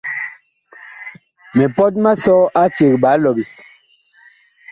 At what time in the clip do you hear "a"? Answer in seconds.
2.61-2.63